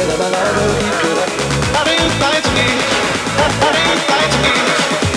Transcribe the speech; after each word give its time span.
I 0.00 0.04
ever 0.04 0.78
could. 1.00 1.28
Having 1.74 1.98
you 1.98 2.10
to 2.42 2.50
me, 2.54 2.68
having 3.58 3.86
you 3.90 3.98
to 4.30 5.02
me. 5.02 5.07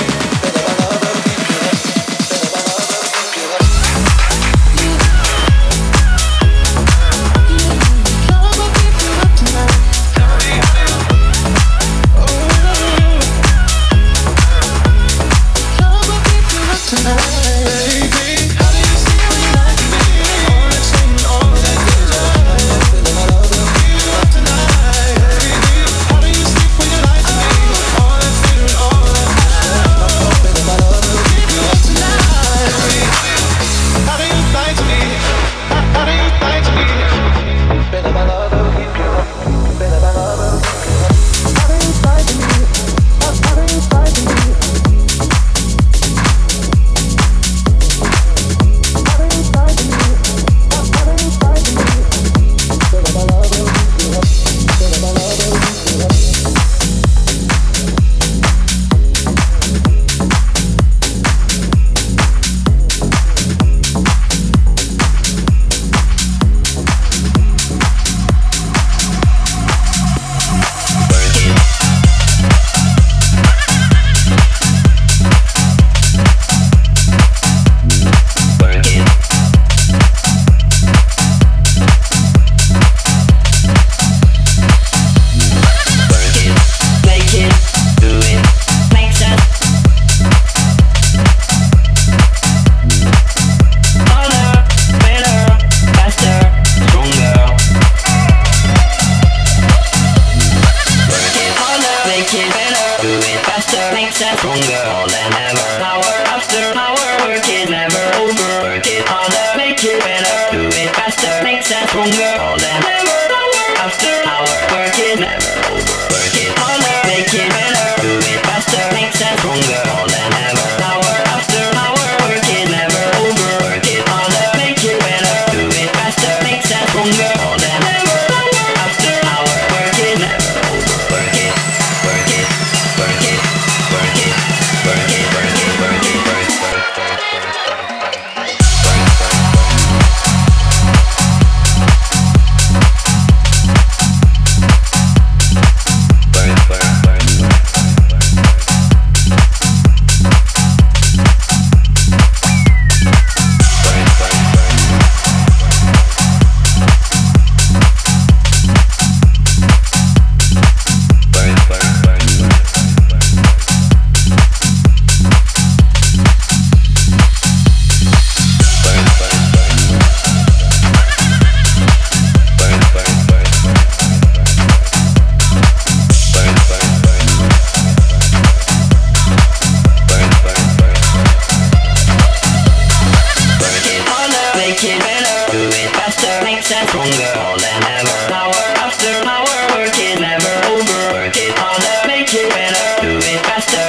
stronger 187.02 187.58
than. 187.58 188.06
Hour 188.30 188.62
after 188.78 189.14
hour, 189.26 189.58
work 189.74 189.98
never 190.20 190.54
over. 190.70 191.02
Work 191.18 191.38
it 191.38 191.54
harder, 191.58 192.08
make 192.08 192.34
it 192.34 192.50
better. 192.54 193.02
Do 193.02 193.18
it 193.18 193.42
faster, 193.46 193.82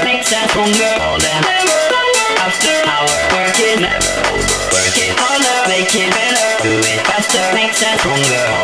stronger. 0.49 0.93
Hour 0.97 1.19
after 2.41 2.75
hour, 2.89 3.13
work 3.37 3.59
never 3.81 4.13
over. 4.33 4.57
Work 4.73 4.97
it 4.97 5.13
harder, 5.21 5.57
make 5.69 5.95
it 5.95 6.09
better. 6.09 6.47
Do 6.63 6.73
it 6.81 7.01
faster, 7.05 7.45
stronger. 8.01 8.62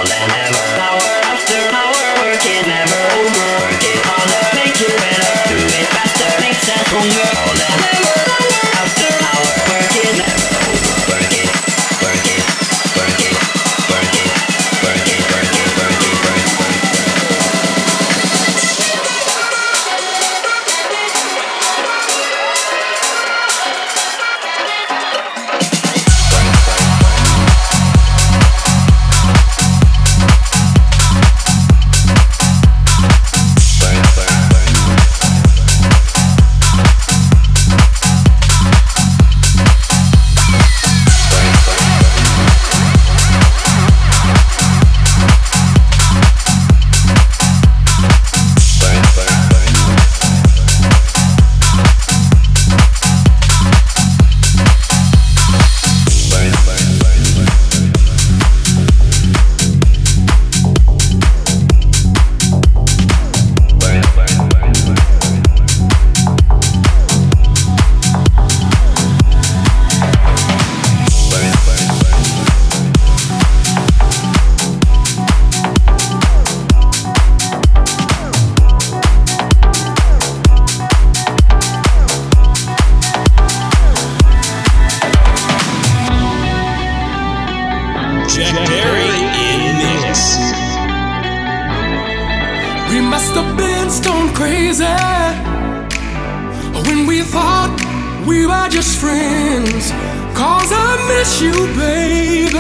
we 98.26 98.46
were 98.46 98.68
just 98.68 98.98
friends. 99.00 99.90
Cause 100.34 100.70
I 100.72 100.90
miss 101.10 101.40
you, 101.40 101.52
baby. 101.76 102.58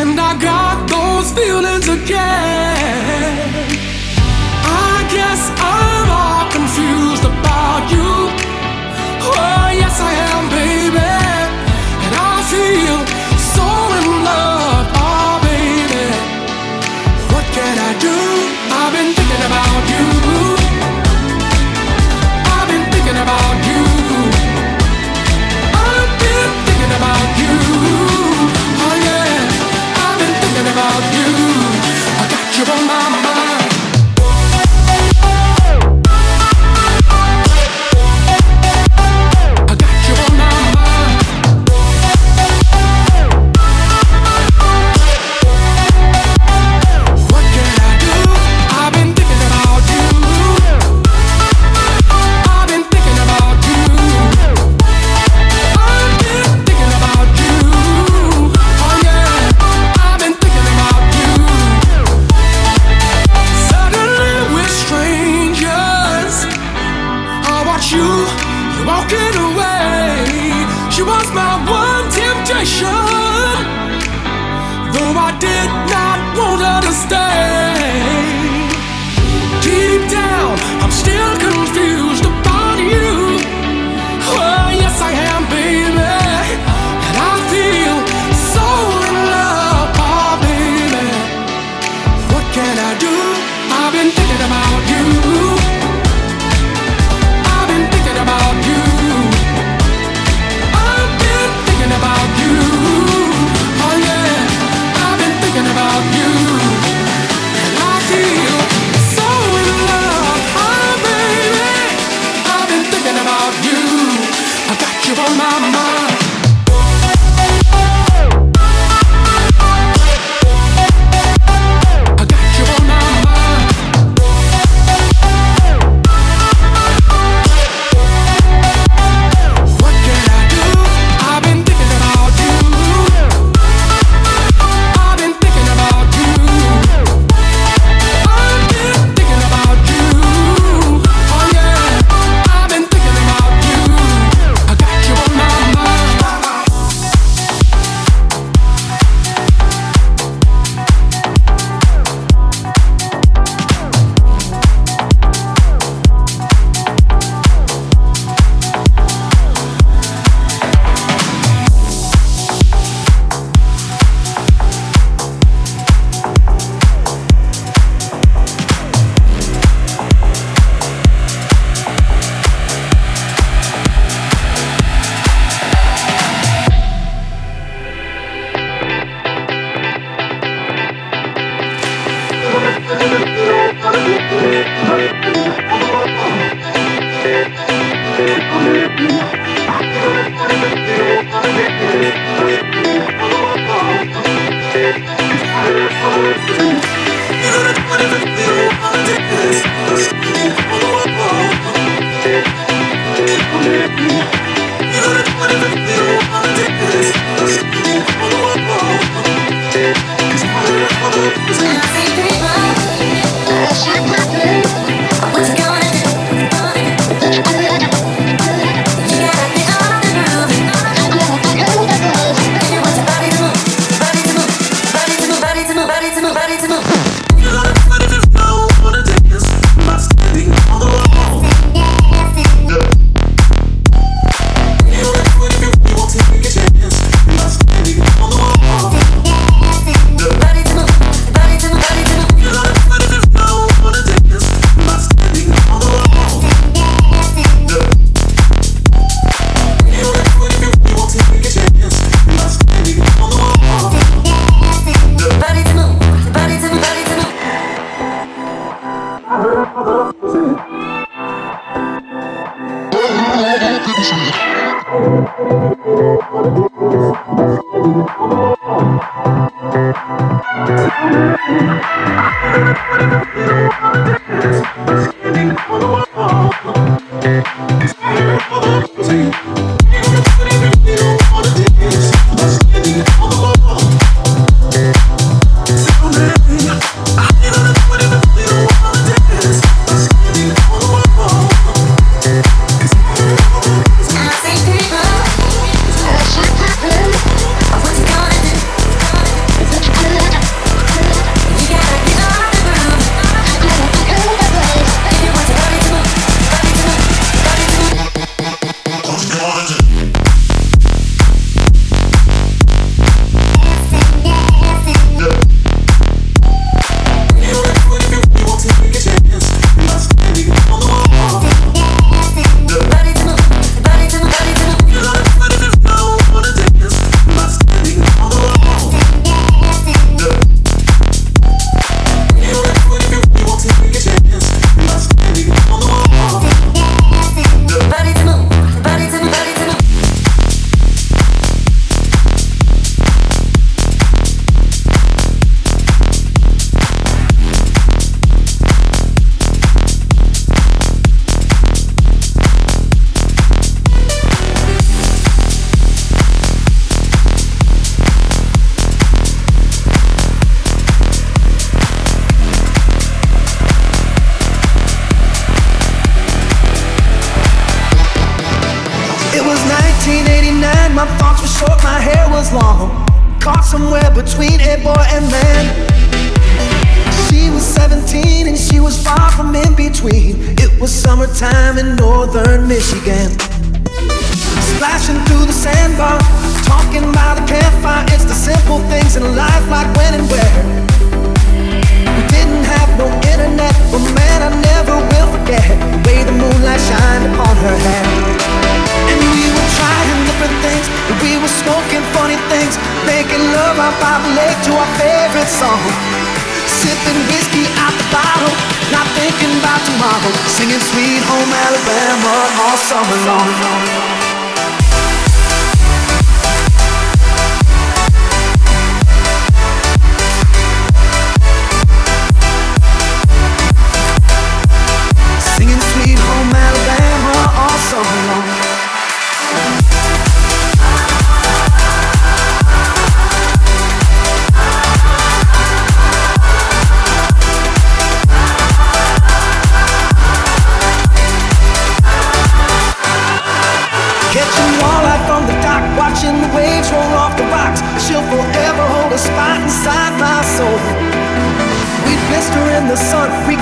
And 0.00 0.18
I 0.20 0.38
got 0.40 0.88
those 0.88 1.32
feelings 1.32 1.88
again. 1.88 3.38
I 4.64 5.06
guess 5.10 5.42
I'm 5.58 6.08
all 6.22 6.50
confused 6.50 7.24
about 7.24 7.90
you. 7.90 8.10
Oh, 9.30 9.70
yes, 9.74 10.00
I 10.00 10.12
am, 10.32 10.48
baby. 10.50 11.27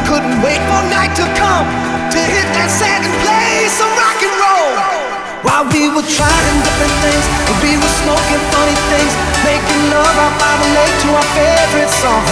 couldn't 0.07 0.39
wait 0.39 0.63
for 0.71 0.83
night 0.87 1.11
to 1.19 1.27
come 1.35 1.67
to 2.15 2.21
hit 2.23 2.47
that 2.55 2.71
sand 2.71 3.03
and 3.03 3.17
play 3.27 3.67
some 3.67 3.91
rock 3.99 4.19
and 4.23 4.35
roll. 4.39 4.75
While 5.43 5.67
we 5.75 5.91
were 5.91 6.07
trying 6.07 6.59
different 6.63 6.95
things, 7.03 7.27
we 7.59 7.75
were 7.75 7.95
smoking 8.07 8.43
funny 8.55 8.79
things, 8.87 9.13
making 9.43 9.83
love 9.91 10.17
out 10.23 10.35
by 10.39 10.55
the 10.63 10.69
lake 10.79 10.97
to 11.07 11.09
our 11.11 11.29
favorite 11.35 11.91
song. 11.91 12.23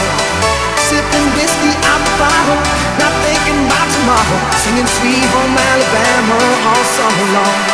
Sipping 0.87 1.27
whiskey 1.35 1.75
out 1.91 1.99
the 1.99 2.15
bottle, 2.15 2.61
not 3.03 3.13
thinking 3.27 3.59
about 3.67 3.89
tomorrow, 3.91 4.39
singing 4.63 4.89
sweet 5.03 5.27
home 5.35 5.55
Alabama 5.59 6.39
all 6.71 6.85
summer 6.95 7.29
long. 7.35 7.74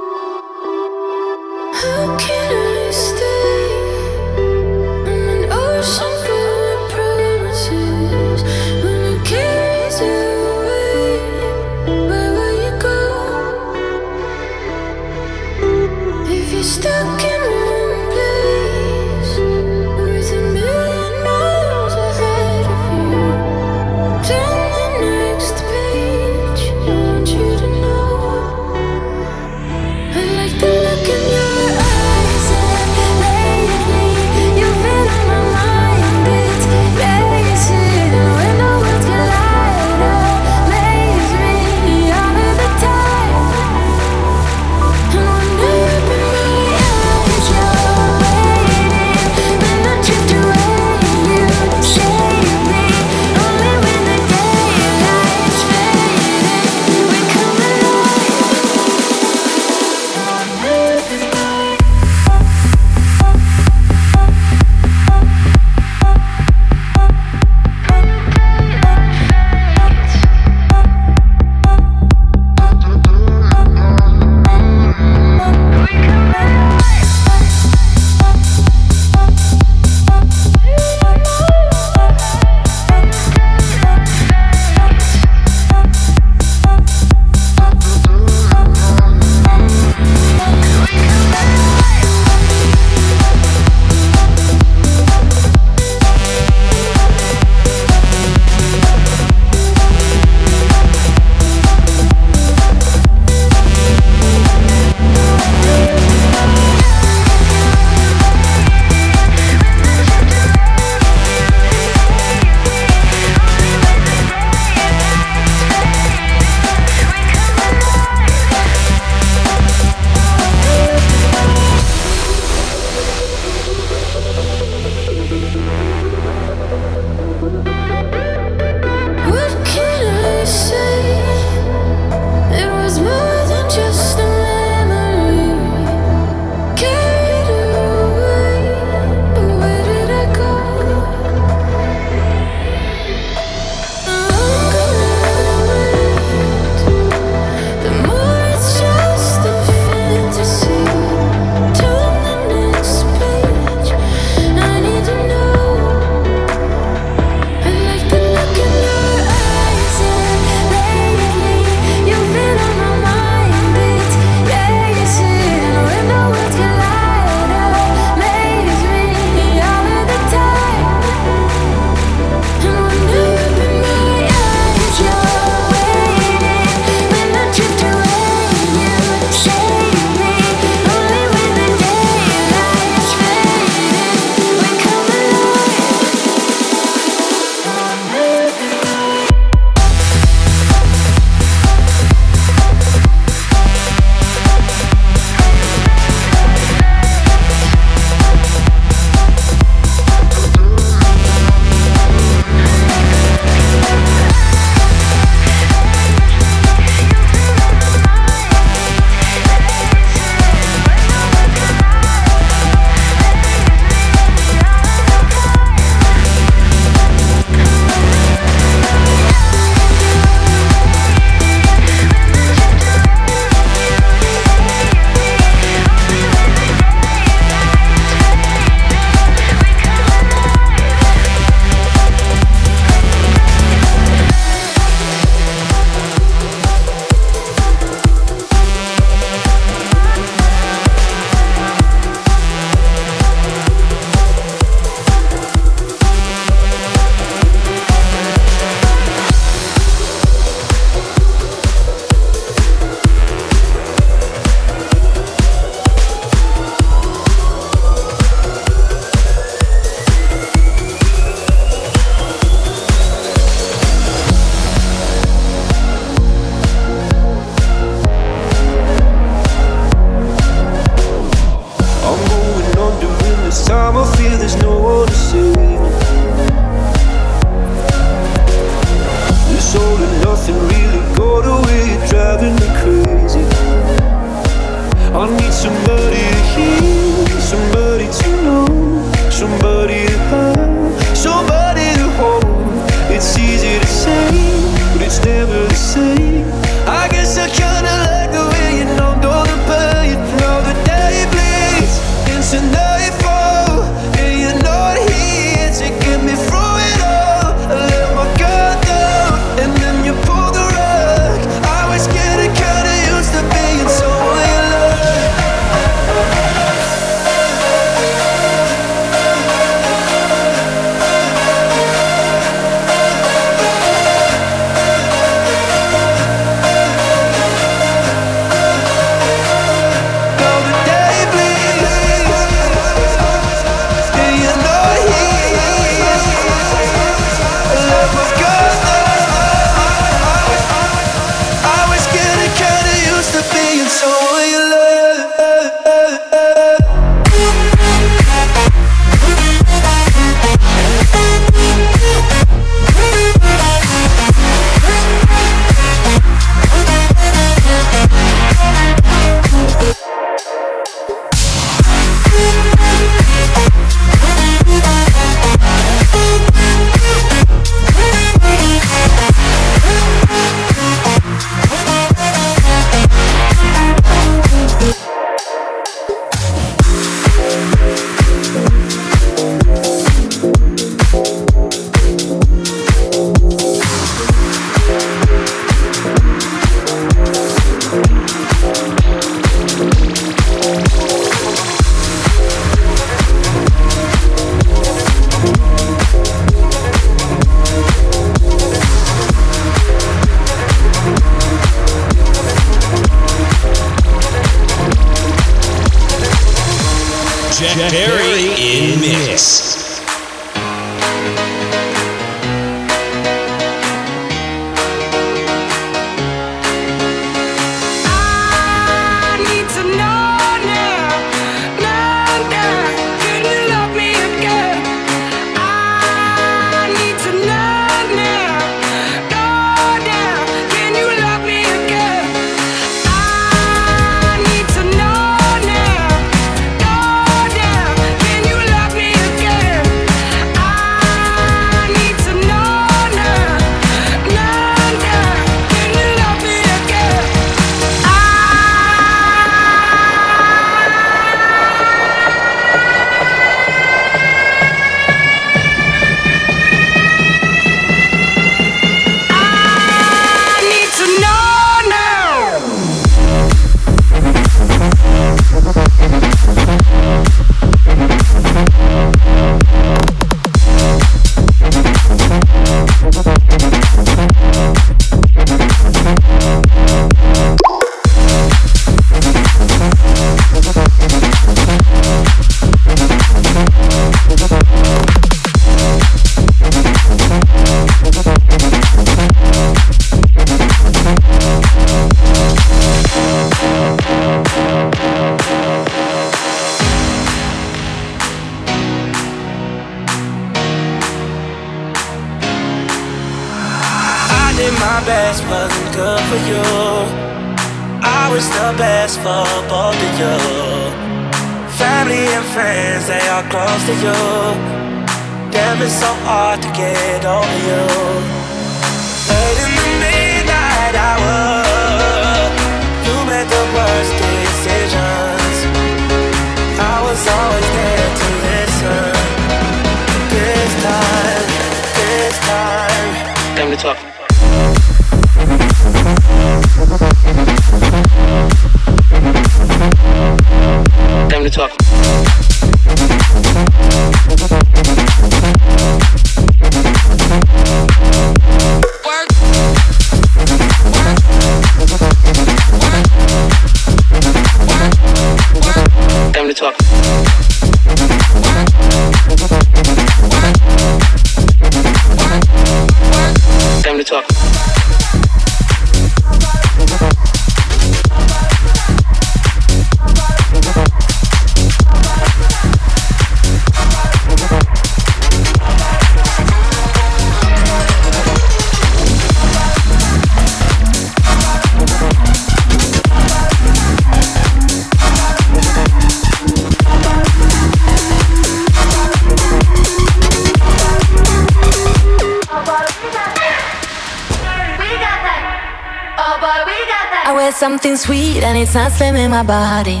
sweet 597.98 598.44
and 598.44 598.56
it's 598.56 598.74
not 598.74 598.92
slamming 598.92 599.30
my 599.30 599.42
body. 599.42 600.00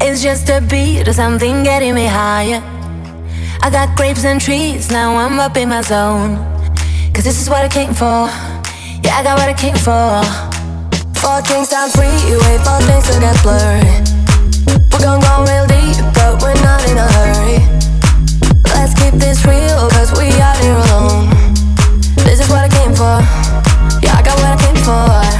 It's 0.00 0.22
just 0.22 0.48
a 0.48 0.60
beat 0.62 1.06
or 1.06 1.12
something 1.12 1.62
getting 1.62 1.94
me 1.94 2.06
higher. 2.06 2.62
I 3.60 3.68
got 3.70 3.94
grapes 3.94 4.24
and 4.24 4.40
trees, 4.40 4.90
now 4.90 5.16
I'm 5.16 5.38
up 5.38 5.56
in 5.58 5.68
my 5.68 5.82
zone. 5.82 6.36
Cause 7.12 7.24
this 7.24 7.40
is 7.42 7.50
what 7.50 7.62
I 7.62 7.68
came 7.68 7.92
for. 7.92 8.32
Yeah, 9.04 9.20
I 9.20 9.22
got 9.22 9.36
what 9.36 9.48
I 9.48 9.54
came 9.54 9.76
for. 9.76 10.24
Four 11.20 11.42
drinks 11.42 11.68
down 11.68 11.90
freeway, 11.90 12.56
four 12.64 12.80
things 12.88 13.04
to 13.12 13.20
get 13.20 13.36
blurry. 13.44 13.84
We're 14.88 15.04
gonna 15.04 15.20
go 15.20 15.44
real 15.44 15.66
deep, 15.68 16.00
but 16.16 16.40
we're 16.40 16.56
not 16.64 16.80
in 16.88 16.96
a 16.96 17.08
hurry. 17.20 17.60
Let's 18.72 18.96
keep 18.96 19.12
this 19.20 19.44
real, 19.44 19.90
cause 19.92 20.10
we 20.16 20.32
are 20.40 20.56
here 20.64 20.78
alone. 20.88 21.28
This 22.24 22.40
is 22.40 22.48
what 22.48 22.64
I 22.64 22.70
came 22.72 22.94
for. 22.96 23.20
Yeah, 24.00 24.16
I 24.16 24.22
got 24.24 24.40
what 24.40 24.56
I 24.56 24.58
came 24.64 24.80
for. 24.82 25.37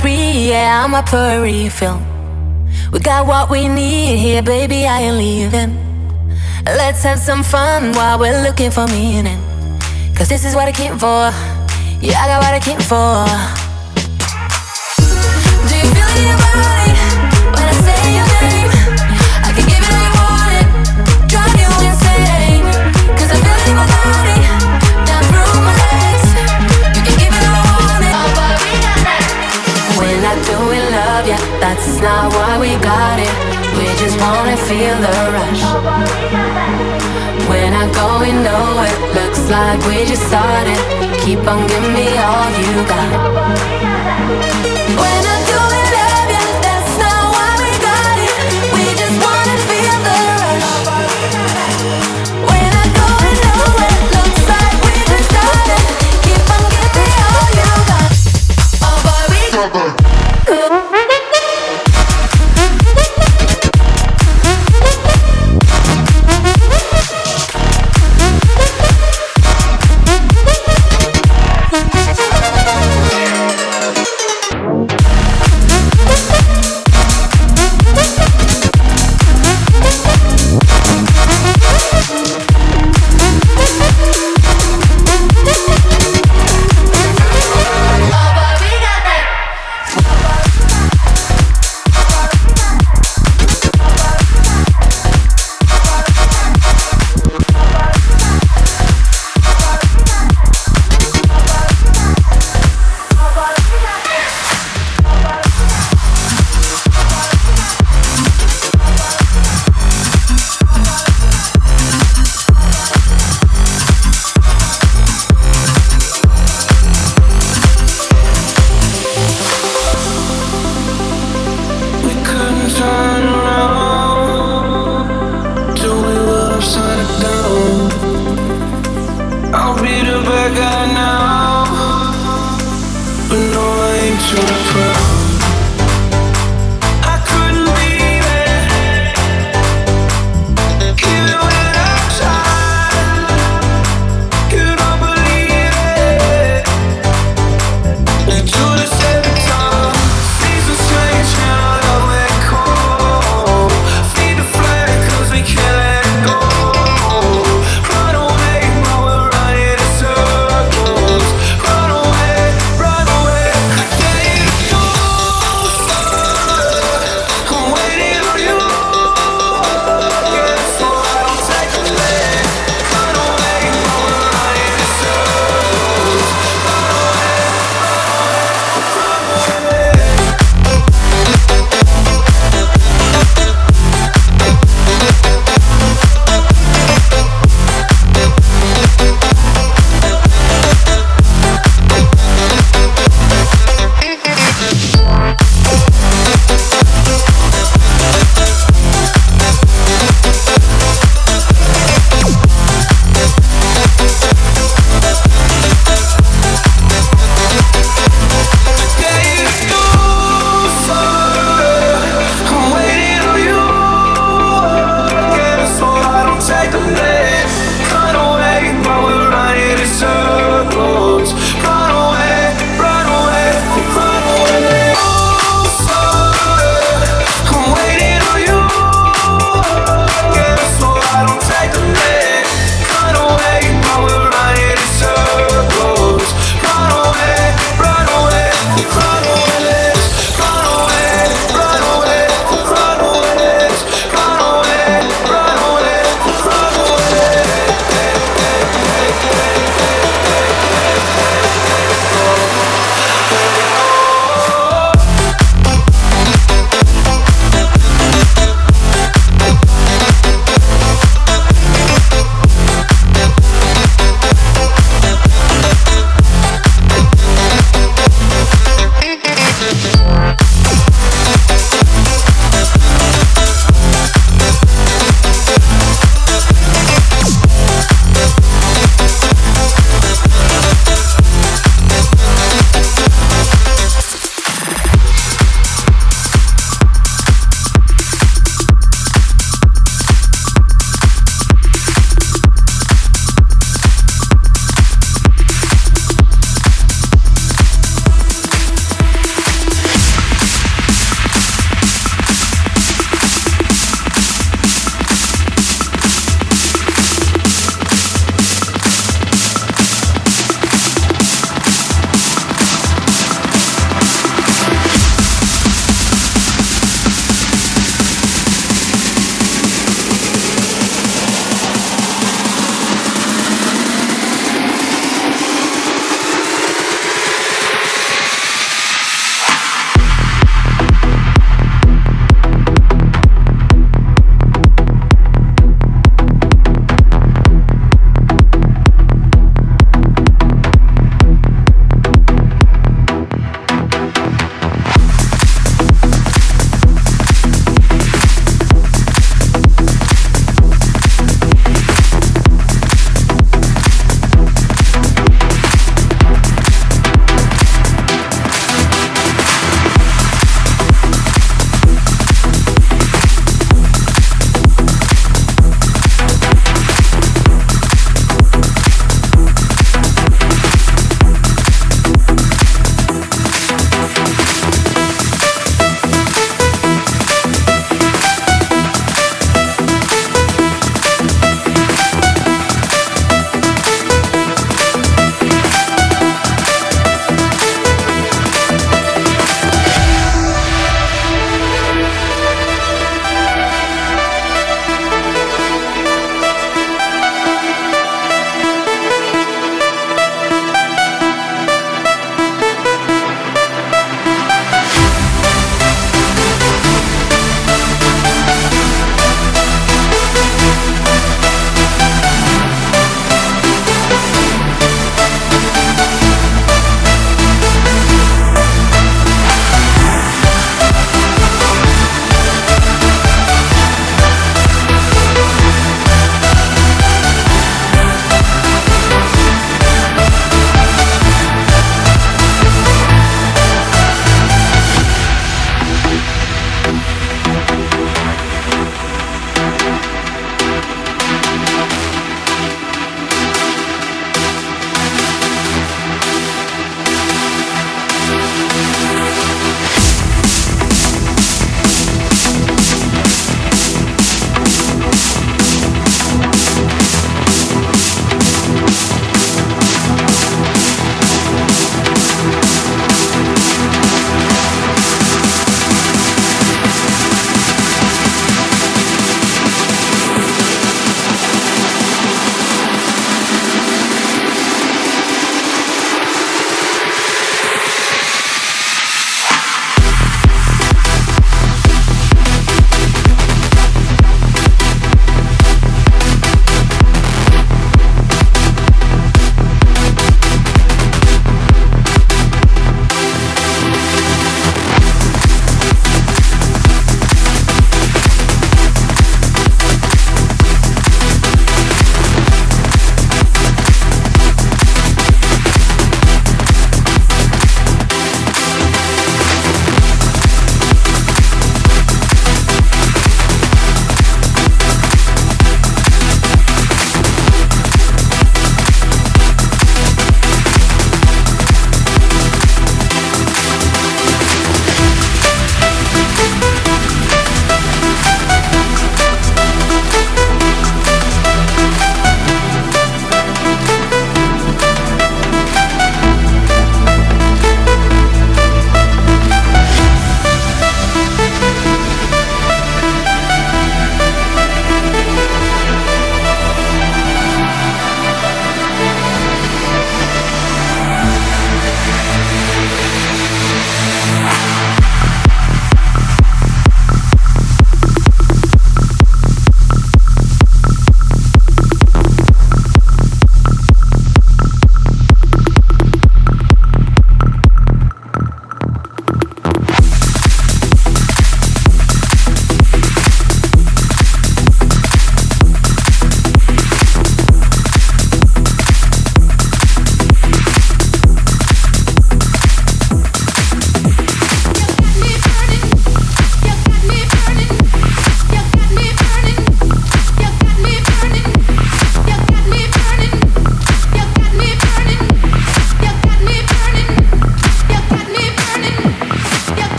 I'm 0.00 0.94
up 0.94 1.08
for 1.08 1.16
a 1.16 1.40
refill. 1.40 2.00
We 2.92 3.00
got 3.00 3.26
what 3.26 3.50
we 3.50 3.68
need 3.68 4.18
here, 4.18 4.42
baby. 4.42 4.86
I 4.86 5.02
ain't 5.02 5.16
leaving. 5.16 5.76
Let's 6.64 7.02
have 7.02 7.18
some 7.18 7.42
fun 7.42 7.92
while 7.92 8.18
we're 8.18 8.42
looking 8.42 8.70
for 8.70 8.86
meaning. 8.88 9.40
Cause 10.14 10.28
this 10.28 10.44
is 10.44 10.54
what 10.54 10.68
I 10.68 10.72
came 10.72 10.98
for. 10.98 11.30
Yeah, 12.00 12.20
I 12.20 12.26
got 12.26 12.42
what 12.42 12.54
I 12.54 12.60
came 12.60 12.80
for. 12.80 13.61
That's 31.74 32.00
not 32.02 32.30
why 32.36 32.58
we 32.60 32.70
got 32.84 33.18
it. 33.18 33.34
We 33.78 33.86
just 34.02 34.16
wanna 34.20 34.56
feel 34.68 34.96
the 35.06 35.14
rush. 35.36 35.62
We're 37.48 37.70
not 37.70 37.88
going 37.94 38.36
nowhere, 38.44 38.96
looks 39.16 39.42
like 39.48 39.80
we 39.88 40.04
just 40.04 40.24
started. 40.28 40.80
Keep 41.24 41.40
on 41.52 41.66
giving 41.66 41.94
me 41.94 42.08
all 42.26 42.50
you 42.60 42.72
got. 42.92 43.10
We're 45.00 45.22
not 45.28 45.41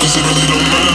cause 0.00 0.16
it 0.16 0.22
really 0.24 0.46
don't. 0.46 0.89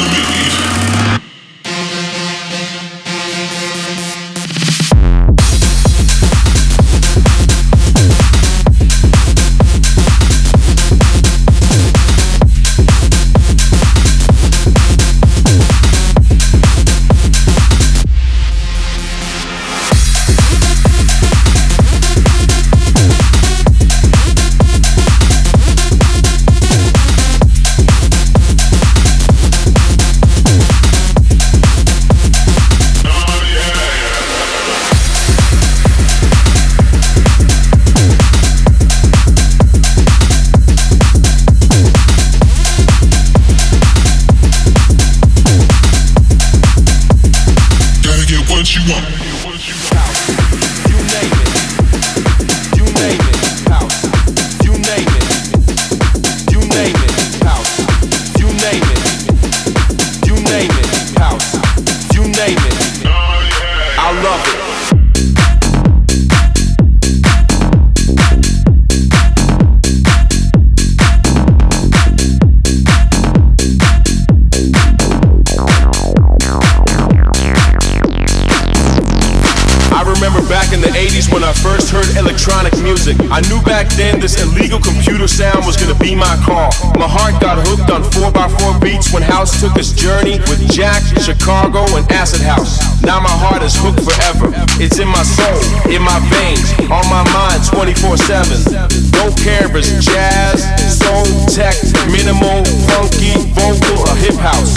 music. 83.06 83.32
I 83.32 83.42
knew 83.50 83.62
back 83.62 83.88
then 83.94 84.20
this 84.20 84.42
illegal 84.42 84.80
computer 84.80 85.28
sound 85.28 85.66
was 85.66 85.78
gonna 85.78 85.98
be 86.00 86.16
my 86.16 86.36
call. 86.42 86.72
My 86.98 87.08
heart 87.08 87.40
got 87.42 87.58
hooked 87.68 87.90
on 87.92 88.02
4x4 88.04 88.82
beats 88.82 89.14
when 89.14 89.22
House 89.22 89.62
took 89.62 89.74
this 89.74 89.94
journey 89.94 90.40
with 90.50 90.62
Jack, 90.72 91.04
Chicago, 91.22 91.86
and 91.98 92.06
Acid 92.12 92.42
House. 92.42 92.82
Now 93.04 93.20
my 93.20 93.30
heart 93.30 93.62
is 93.62 93.76
hooked 93.78 94.02
forever. 94.02 94.50
It's 94.82 94.98
in 95.00 95.08
my 95.08 95.24
soul, 95.24 95.62
in 95.90 96.02
my 96.02 96.20
veins, 96.34 96.66
on 96.90 97.06
my 97.10 97.24
mind 97.34 97.62
24 97.70 98.18
7. 98.18 99.14
Don't 99.14 99.36
care 99.38 99.66
if 99.70 99.76
it's 99.76 99.94
jazz, 100.06 100.66
soul, 100.90 101.26
tech, 101.54 101.76
minimal, 102.10 102.66
funky, 102.90 103.38
vocal, 103.54 103.98
or 104.10 104.16
hip 104.18 104.38
house. 104.42 104.74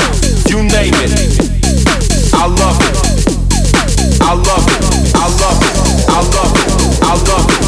You 0.48 0.62
name 0.62 0.96
it. 1.00 1.12
I 2.34 2.44
love 2.44 2.78
it. 2.84 2.94
I 4.20 4.34
love 4.34 4.66
it. 4.68 4.82
I 5.16 5.26
love 5.40 5.60
it. 5.64 5.76
I 6.08 6.20
love 6.36 6.52
it. 6.56 7.02
I 7.02 7.14
love 7.14 7.62
it. 7.62 7.67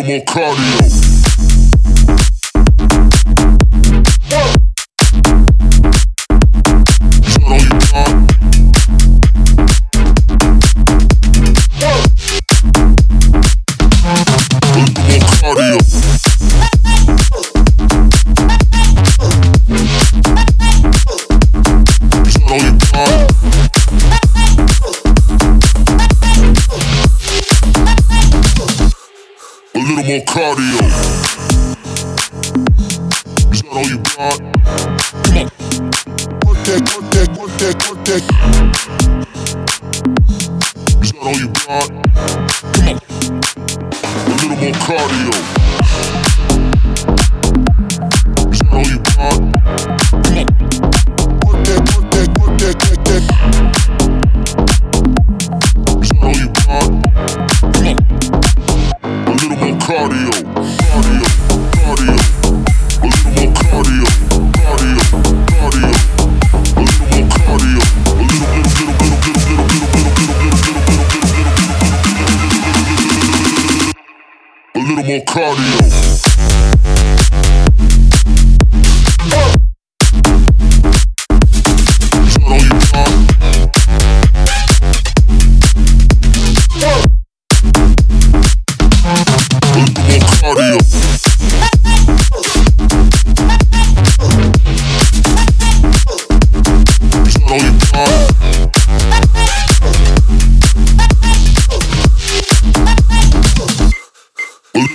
Unbelievable 0.03 0.25
cardio. 0.25 1.02